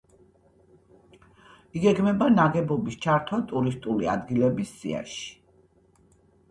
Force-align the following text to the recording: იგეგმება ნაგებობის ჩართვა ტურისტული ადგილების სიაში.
იგეგმება 1.81 2.31
ნაგებობის 2.39 2.99
ჩართვა 3.07 3.41
ტურისტული 3.53 4.11
ადგილების 4.17 4.75
სიაში. 4.81 5.31